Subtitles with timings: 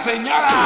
[0.00, 0.59] señora.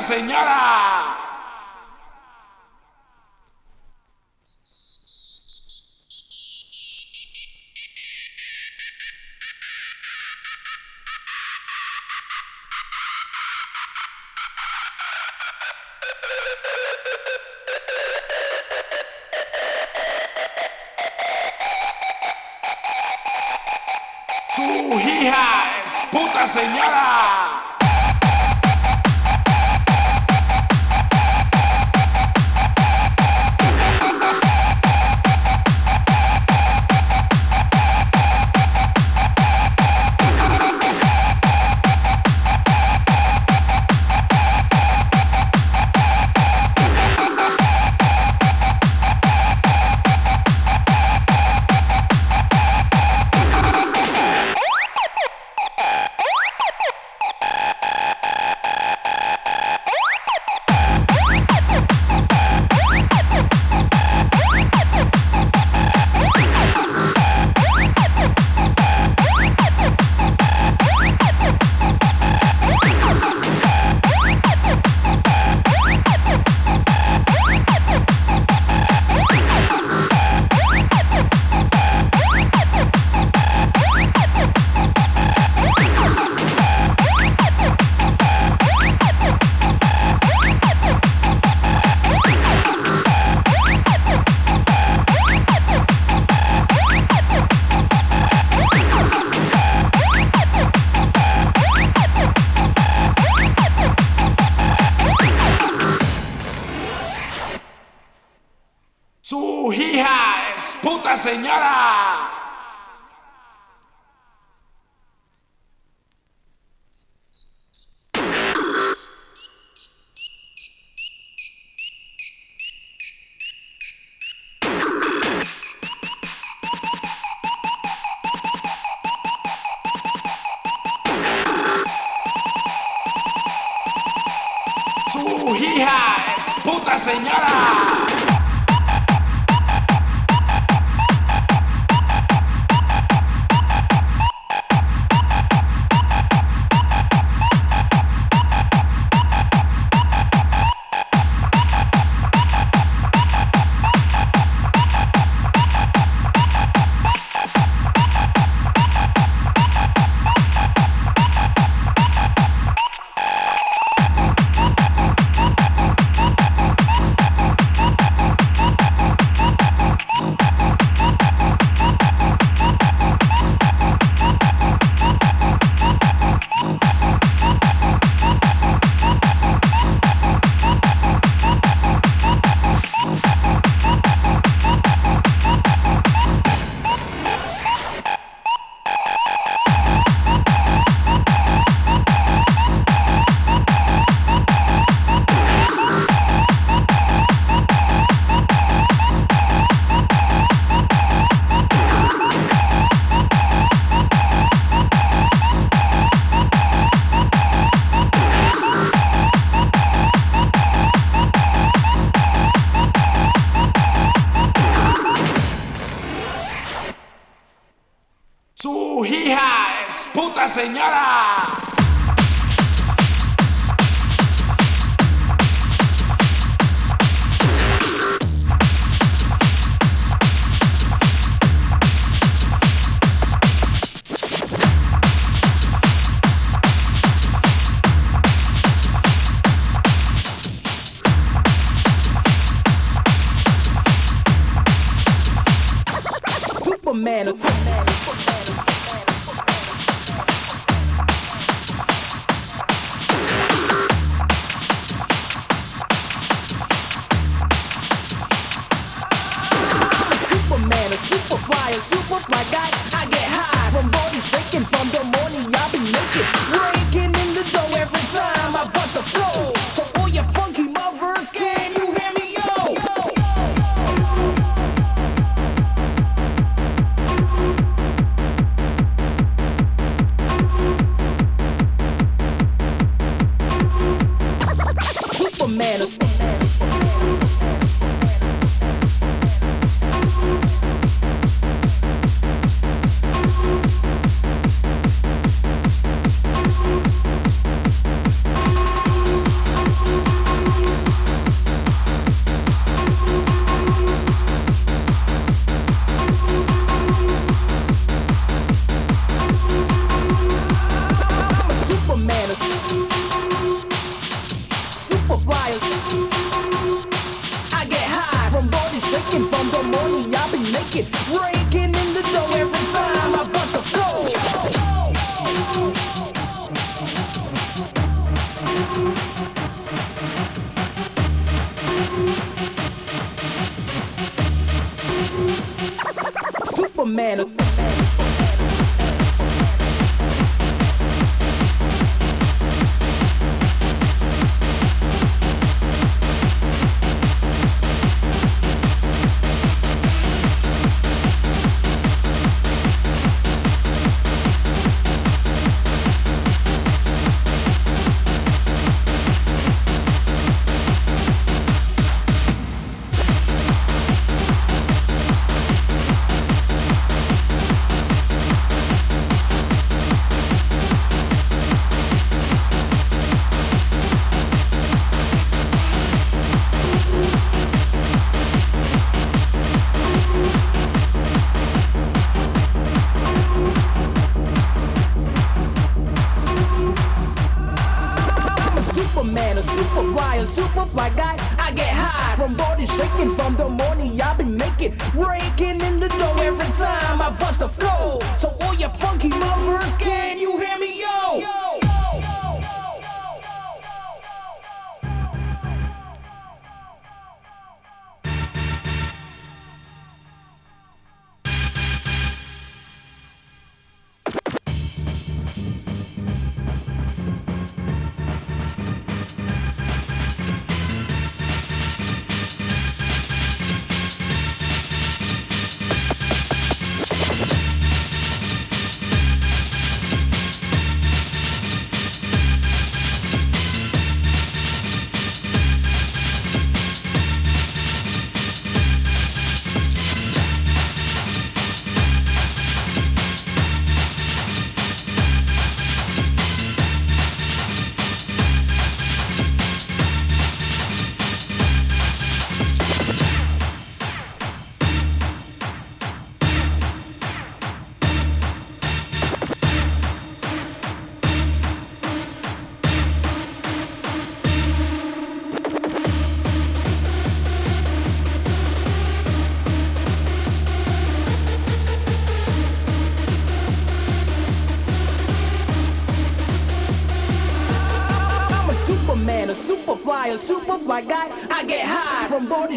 [0.00, 0.91] señora.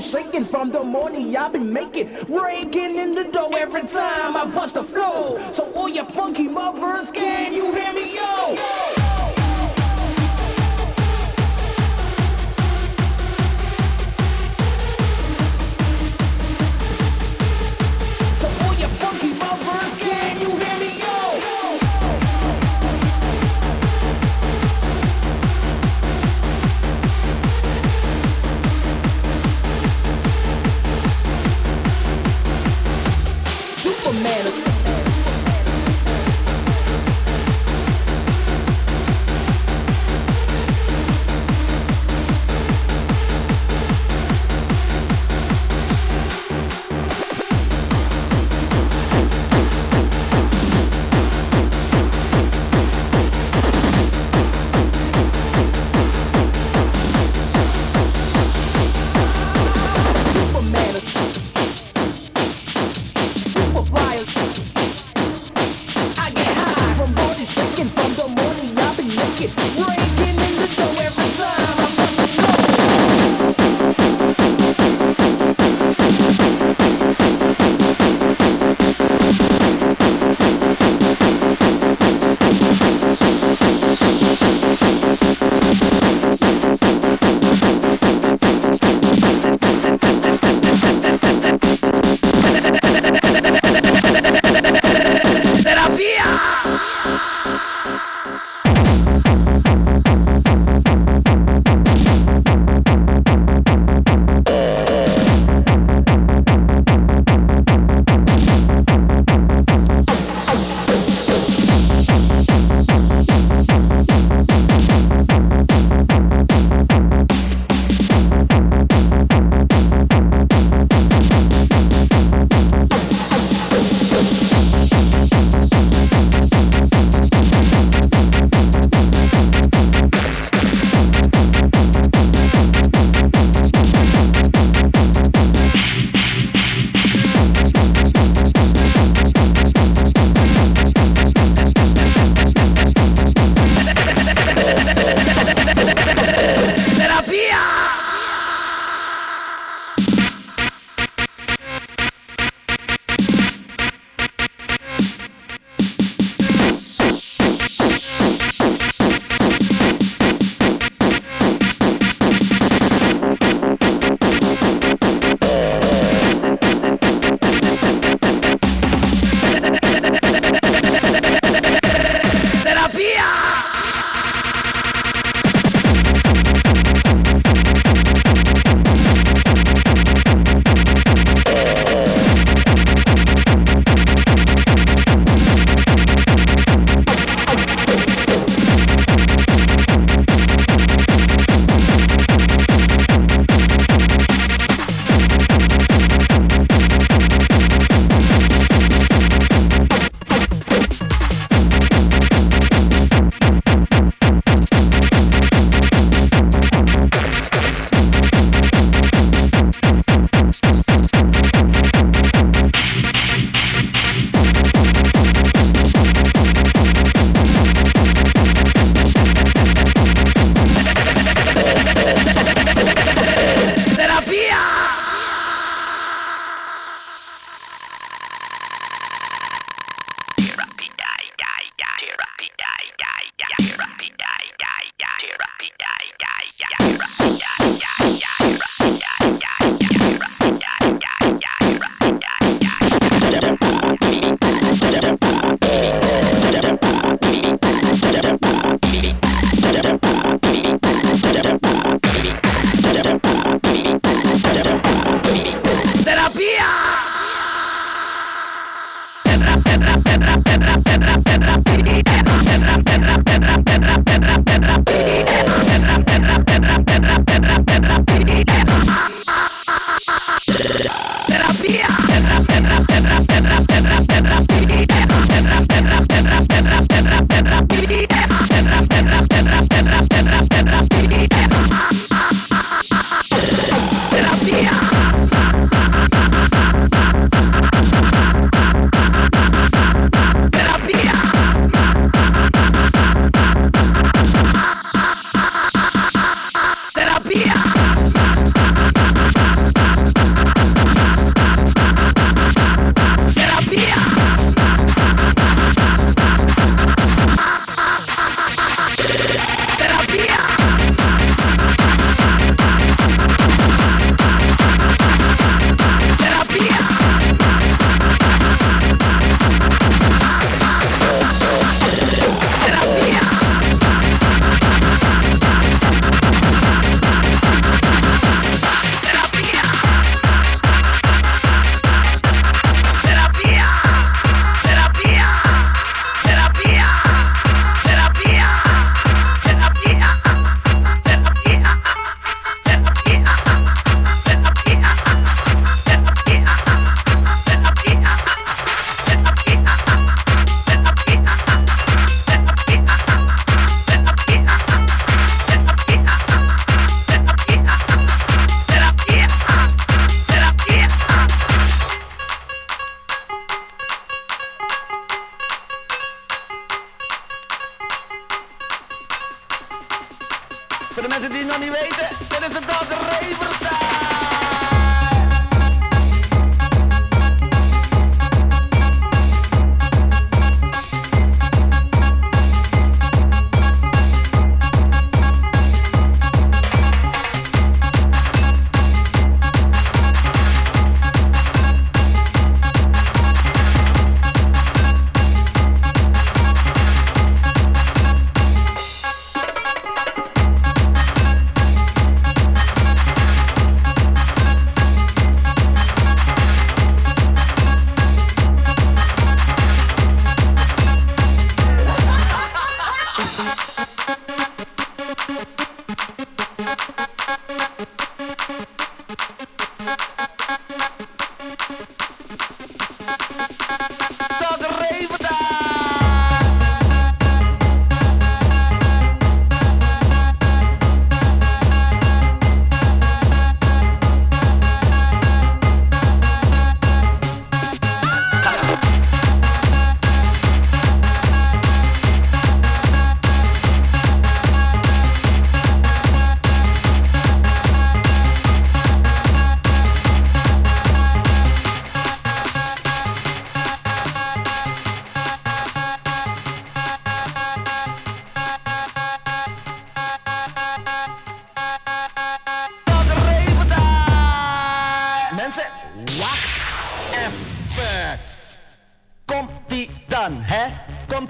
[0.06, 2.08] Shaking from the morning I've been making.
[2.28, 5.38] Breaking in the door every time I bust a flow.
[5.52, 8.05] So all your funky mothers, can you hear me,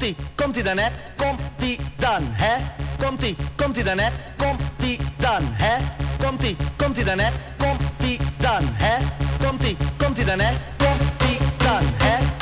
[0.06, 0.90] komt-ie, komt-ie dan, hè?
[1.18, 2.58] Komt-ie dan, hè?
[3.00, 4.10] Komt-ie, komt-ie dan, hè?
[4.38, 5.78] Komt-ie dan, hè?
[6.20, 7.30] Komt-ie, komt-ie dan, hè?
[7.58, 8.98] Komt-ie dan, hè?
[9.40, 10.54] Komt-ie, komt-ie dan, hè?
[10.78, 12.35] Komt-ie dan, hè?